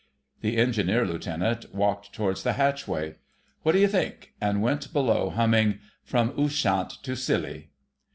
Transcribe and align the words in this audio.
The 0.41 0.57
Engineer 0.57 1.05
Lieutenant 1.05 1.75
walked 1.75 2.11
towards 2.11 2.41
the 2.41 2.53
hatchway. 2.53 3.17
"What 3.61 3.73
do 3.73 3.77
you 3.77 3.87
think!" 3.87 4.33
and 4.41 4.59
went 4.63 4.91
below 4.91 5.29
humming— 5.29 5.77
"From 6.03 6.33
Ushant 6.39 6.89
to 7.03 7.15
Scilly... 7.15 7.69